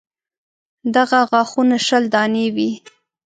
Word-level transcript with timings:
دغه 0.95 1.19
غاښونه 1.29 1.77
شل 1.87 2.03
دانې 2.13 2.45
وي. 2.55 2.71